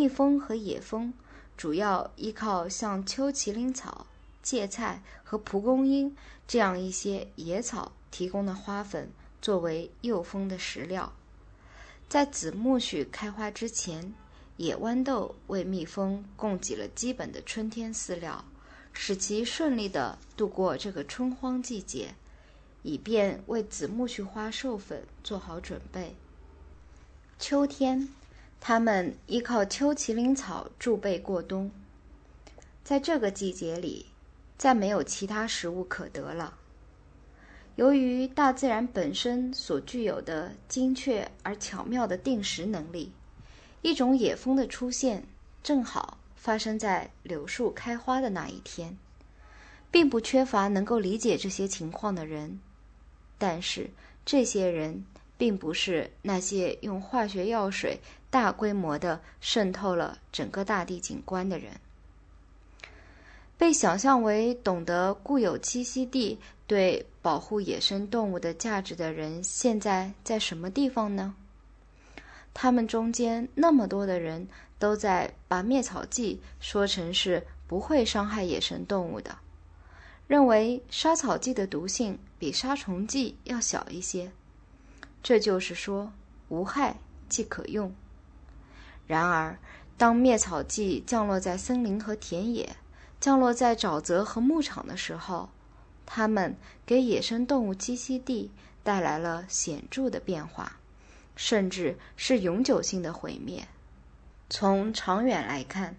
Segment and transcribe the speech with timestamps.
[0.00, 1.12] 蜜蜂和野蜂
[1.58, 4.06] 主要依靠像秋麒麟草、
[4.42, 6.16] 芥菜和蒲公英
[6.48, 9.10] 这样一些野草提供的花粉
[9.42, 11.12] 作为诱蜂的食料。
[12.08, 14.14] 在紫苜蓿开花之前，
[14.56, 18.42] 野豌豆为蜜蜂供给了基本的春天饲料，
[18.94, 22.14] 使其顺利地度过这个春荒季节，
[22.82, 26.16] 以便为紫苜蓿花授粉做好准备。
[27.38, 28.08] 秋天，
[28.60, 31.70] 它们依靠秋麒麟草贮备过冬。
[32.84, 34.06] 在这个季节里，
[34.58, 36.54] 再没有其他食物可得了。
[37.76, 43.10] 由于大自然本身所具有的精确而巧妙的定时能力，
[43.80, 45.22] 一种野蜂的出现
[45.62, 48.94] 正好发生在柳树开花的那一天，
[49.90, 52.60] 并不缺乏能够理解这些情况的人。
[53.38, 53.88] 但是，
[54.26, 55.02] 这些人
[55.38, 57.98] 并不是那些用化学药水
[58.30, 61.72] 大规模的渗透了整个大地景观的人。
[63.58, 71.34] 被想象为懂得固有栖息地对保护野生动物的价值的人，现在在什么地方呢？
[72.54, 79.36] 他们中间那么多的人都在把灭草剂说成是不会伤害野生动物的，
[80.26, 84.32] 认为杀草剂的毒性比杀虫剂要小一些，
[85.22, 86.10] 这就是说
[86.48, 86.96] 无害
[87.28, 87.94] 即可用。
[89.10, 89.58] 然而，
[89.98, 92.76] 当灭草剂降落在森林和田野，
[93.18, 95.48] 降落在沼泽和牧场的时候，
[96.06, 98.52] 它们给野生动物栖息地
[98.84, 100.76] 带来了显著的变化，
[101.34, 103.66] 甚至是永久性的毁灭。
[104.48, 105.96] 从长远来看，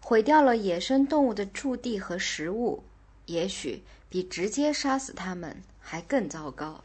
[0.00, 2.82] 毁掉了野生动物的驻地和食物，
[3.26, 6.82] 也许比直接杀死它们还更糟糕。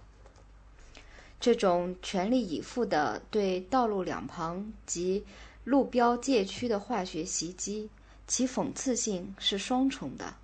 [1.39, 5.25] 这种全力以赴的对道路两旁及
[5.63, 7.89] 路标界区的化学袭击。
[8.25, 10.35] 其讽刺性是双重的。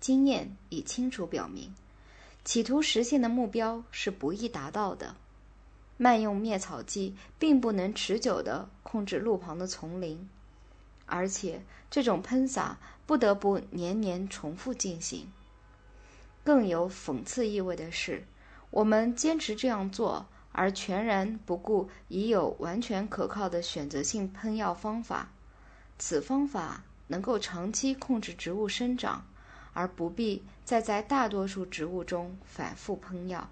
[0.00, 1.74] 经验已清楚表明，
[2.44, 5.14] 企图实现的目标是不易达到的。
[5.98, 10.28] 慢用灭草剂并不能持久地控制路旁的丛林，
[11.04, 15.30] 而且这种喷洒不得不年年重复进行。
[16.42, 18.24] 更有讽刺意味的是，
[18.70, 25.28] 我们坚持这样做，而全然不顾已有完全可靠的选择性喷药方法。
[25.98, 26.82] 此方法。
[27.06, 29.26] 能够长期控制植物生长，
[29.74, 33.50] 而不必再在大多数植物中反复喷药。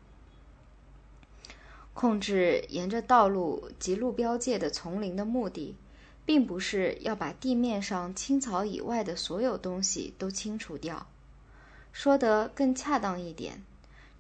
[1.93, 5.77] 控制沿着道路及路标界的丛林的目的，
[6.25, 11.07] 并不是要把地面上青草以外的所有东西都清除掉。
[11.93, 13.63] 说得更恰当一点，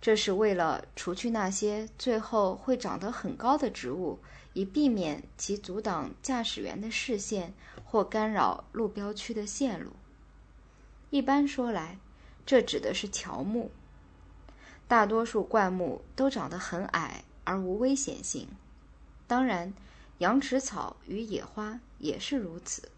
[0.02, 4.18] 这是为了除去那些最后会长得很高的植物。
[4.54, 7.54] 以避免其阻挡驾驶员的视线
[7.86, 9.92] 或干扰路标区的线路。
[11.08, 11.96] 一般说来，
[12.44, 13.70] 这指的是乔木。
[14.86, 18.46] 大多数灌木都长得很矮而无危险性，
[19.26, 19.72] 当然，
[20.18, 22.90] 羊齿草与野花也是如此。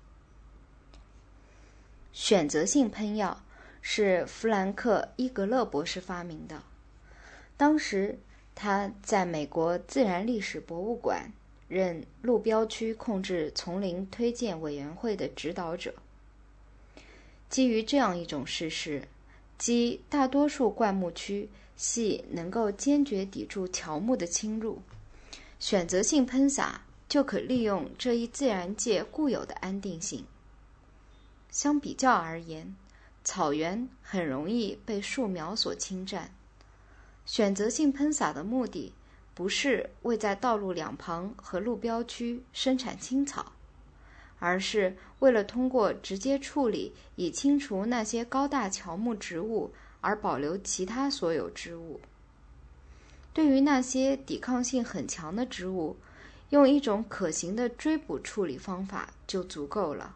[2.13, 3.41] 选择性喷药
[3.81, 6.65] 是弗兰克·伊格勒博士发明的，
[7.57, 8.19] 当时
[8.55, 11.33] 他在美国自然历史博物馆。
[11.67, 15.93] 任路标区控制丛林推荐委员会的指导者。
[17.49, 19.03] 基于这样一种事实，
[19.59, 24.81] 即大多数灌木区系能够坚决抵住乔木的侵入，
[25.59, 30.25] 选择性喷洒就可利用这一自然界固有的安定性。
[31.51, 32.77] 相比较而言，
[33.25, 36.33] 草原很容易被树苗所侵占。
[37.27, 38.93] 选择性喷洒的目的。
[39.37, 43.51] 不是为在道路两旁和路标区生产青草，
[44.39, 52.01] 而是为了通过直接处理以清除那些高大乔木植物，而保留其他所有植物。
[53.33, 55.97] 对于那些抵抗性很强的植物，
[56.51, 60.15] 用一种可行的追捕处理方法就足够了。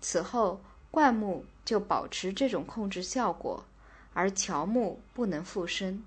[0.00, 0.60] 此后，
[0.92, 3.64] 灌木就保持这种控制效果，
[4.16, 6.02] 而乔木不能复生。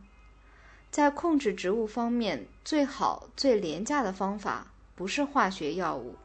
[0.90, 6.16] 在控制植物方面，最好、最廉价的方法不是化学药物，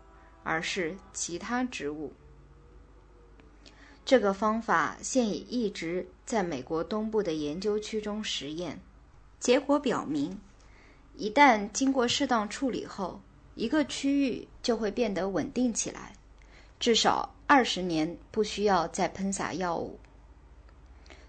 [0.43, 2.11] 而是其他植物。
[4.03, 8.81] 这个方法现已一直在美国东部的研究区中实验，
[9.39, 10.41] 结果表明，
[11.17, 13.21] 一旦经过适当处理后，
[13.55, 16.15] 一个区域就会变得稳定起来，
[16.81, 19.99] 至少二十年不需要再喷洒药物。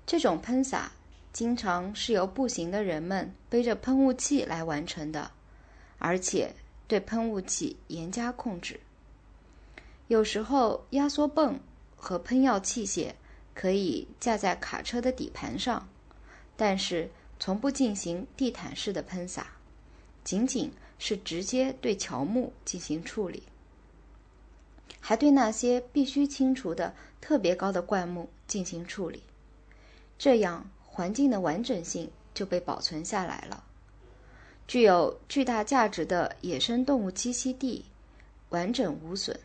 [0.05, 0.91] 这种喷洒。
[1.33, 5.29] 经常是由步行的人们背着喷雾器来完成的，
[5.97, 6.55] 而且
[6.87, 8.79] 对喷雾器严加控制。
[10.07, 11.59] 有时候压缩泵
[11.97, 13.11] 和喷药器械
[13.53, 15.89] 可以架在卡车的底盘上，
[16.55, 19.47] 但是从不进行地毯式的喷洒，
[20.23, 23.43] 仅仅是直接对乔木进行处理，
[25.01, 29.21] 还对那些必须清除的特别高的灌木进行处理，
[30.17, 33.63] 这样环境的完整性就被保存下来了。
[34.67, 37.85] 具有巨大价值的野生动物栖息地
[38.49, 39.39] 完整无损，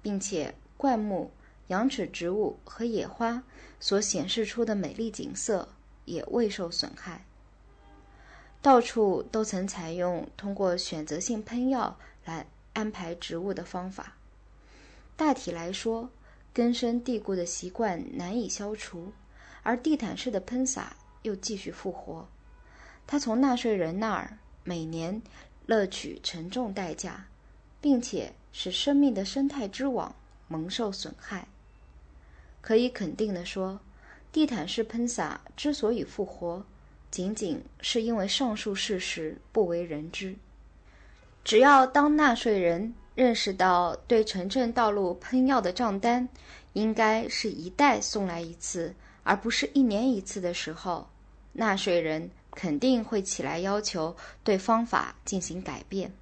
[0.00, 1.30] 并且灌木、
[1.68, 3.42] 羊齿植物和野花
[3.78, 5.68] 所显示出的美丽景色
[6.04, 7.24] 也未受损害。
[8.62, 14.14] 到处都曾采用通过选择性喷药来安排植物的方法。
[15.16, 16.08] 大体来说，
[16.54, 19.12] 根深蒂固的习惯难以消除，
[19.62, 22.28] 而地毯式的喷洒又继续复活。
[23.06, 25.20] 他从纳税人那儿每年
[25.66, 27.26] 乐取沉重代价，
[27.80, 30.14] 并且使生命的生态之网
[30.48, 31.48] 蒙受损害。
[32.60, 33.80] 可以肯定地说，
[34.32, 36.64] 地毯式喷洒之所以复活，
[37.10, 40.36] 仅仅是因为上述事实不为人知。
[41.42, 46.28] 只要当纳税人认识到对城镇道路喷药的账单
[46.74, 51.08] 应该是一代送来一次，而不是一年一次的时候，
[51.52, 52.30] 纳税人。
[52.52, 56.12] 肯定会起来要求对方法进行改变。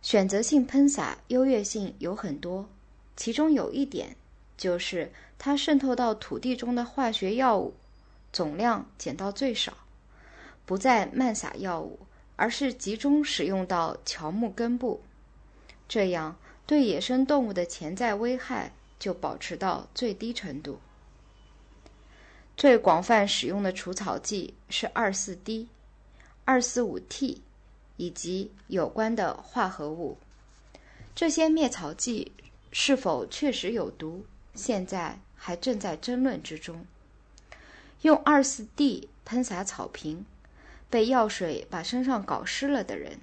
[0.00, 2.66] 选择性喷洒优越性有很多，
[3.14, 4.16] 其中有一点
[4.56, 7.74] 就是它渗透到土地中的化学药物
[8.32, 9.74] 总量减到最少，
[10.64, 11.98] 不再漫撒药物，
[12.36, 15.02] 而是集中使用到乔木根部，
[15.86, 16.34] 这样
[16.66, 20.80] 对野生动物的潜在危害就保持到最低程度。
[22.56, 25.68] 最广泛使用的除草剂是二四 D、
[26.46, 27.42] 二四五 T
[27.98, 30.16] 以及有关的化合物。
[31.14, 32.32] 这些灭草剂
[32.72, 34.24] 是否确实有毒，
[34.54, 36.86] 现在还正在争论之中。
[38.00, 40.24] 用二四 D 喷洒草坪，
[40.88, 43.20] 被药水把身上搞湿了的人，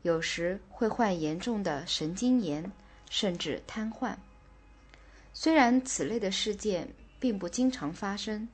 [0.00, 2.72] 有时会患严重的神经炎，
[3.10, 4.16] 甚至瘫痪。
[5.34, 6.88] 虽然此类的事件
[7.18, 8.48] 并不经常发生。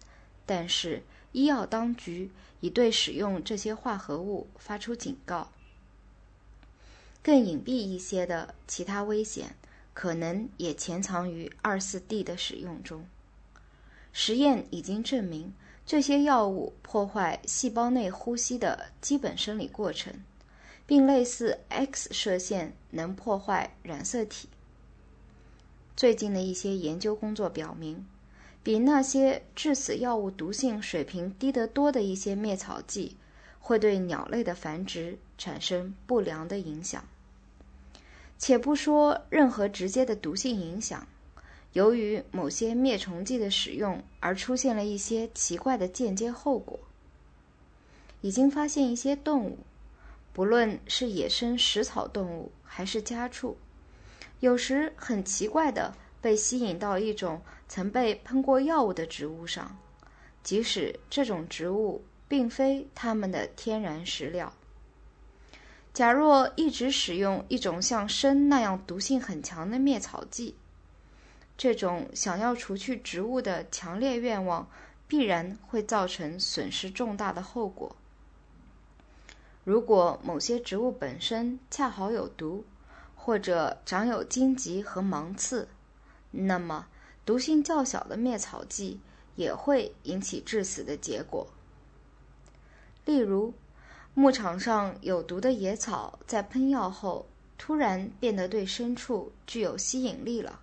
[0.46, 1.02] 但是，
[1.32, 5.50] 医药当局已对使用这些化合物发出警告。
[7.20, 9.56] 更隐蔽一些的其他危险，
[9.92, 13.04] 可能也潜藏于二四 D 的使用中。
[14.12, 15.52] 实验已经证明，
[15.84, 20.14] 这些药物破坏细胞内呼吸的基本生理过程，
[20.86, 24.48] 并类似 X 射线能破坏染色体。
[25.96, 28.06] 最近的一些研究工作表明。
[28.66, 33.16] 比那些致死药物毒性水平低得多的一些灭草剂，
[33.60, 37.04] 会对鸟类的繁殖产生不良的影响。
[38.38, 41.06] 且不说任何直接的毒性影响，
[41.74, 46.80] 由于某些灭虫剂的使用而出现了一些奇怪的间接后果。
[48.20, 49.58] 已经发现一些动物，
[50.32, 53.56] 不论是野生食草动物还是家畜，
[54.40, 55.94] 有时很奇怪的。
[56.20, 59.76] 被吸引到一种曾被喷过药物的植物上，
[60.42, 64.52] 即使这种植物并非它们的天然食料。
[65.92, 70.54] 假若一直使用一种像砷那样毒性很强的灭草剂，
[71.56, 74.68] 这种想要除去植物的强烈愿望
[75.08, 77.96] 必然会造成损失重大的后果。
[79.64, 82.64] 如果某些植物本身恰好有毒，
[83.14, 85.66] 或者长有荆棘和芒刺，
[86.36, 86.86] 那么，
[87.24, 89.00] 毒性较小的灭草剂
[89.34, 91.46] 也会引起致死的结果。
[93.04, 93.54] 例如，
[94.14, 97.26] 牧场上有毒的野草在喷药后
[97.56, 100.60] 突然变得对牲畜具有吸引力了，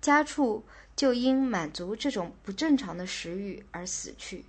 [0.00, 0.64] 家畜
[0.96, 4.44] 就因满足这种不正常的食欲而死去。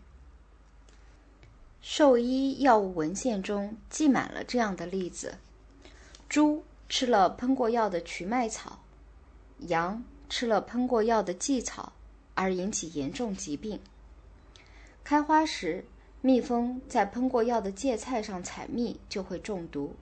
[1.81, 5.37] 兽医药物文献中记满了这样的例子：
[6.27, 8.79] 猪吃了喷过药的曲麦草，
[9.67, 10.03] 羊。
[10.29, 11.93] 吃了喷过药的蓟草
[12.33, 13.79] 而引起严重疾病。
[15.03, 15.85] 开花时，
[16.21, 19.95] 蜜蜂在喷过药的芥菜上采蜜就会中毒。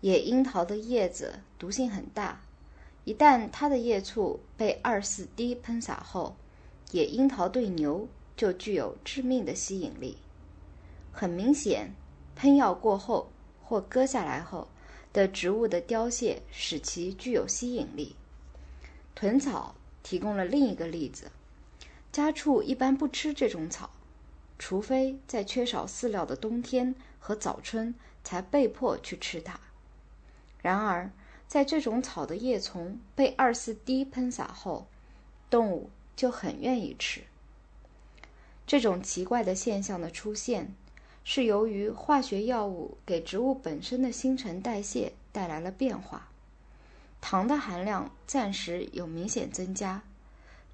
[0.00, 2.40] 野樱桃的叶子毒性很大，
[3.04, 6.36] 一旦它的叶簇被二四滴喷洒后，
[6.92, 10.16] 野樱桃对牛就具有致命的吸引力。
[11.12, 11.94] 很明显，
[12.34, 13.30] 喷药过后
[13.62, 14.68] 或割下来后
[15.12, 18.16] 的植物的凋谢使其具有吸引力。
[19.20, 21.30] 豚草提供了另一个例子，
[22.10, 23.90] 家畜一般不吃这种草，
[24.58, 29.60] 除非在缺少饲料的冬天和早春才被迫去吃它。
[30.62, 31.10] 然而，
[31.46, 34.86] 在这种草的叶丛被二四 D 喷洒后，
[35.50, 37.20] 动物就很愿意吃。
[38.66, 40.74] 这种奇怪的现象的出现，
[41.24, 46.29] 是由于化学药物给植物本身的新陈代谢带来了变化，
[47.20, 50.00] 糖的含量暂时有明显增加，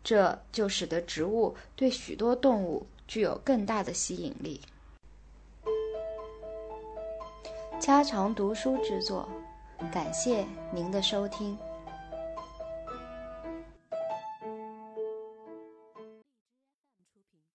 [0.04, 4.60] 这就使得植物对许多动物具有更大的吸引力。
[7.78, 9.28] 家常读书之作，
[9.92, 11.56] 感谢您的收听。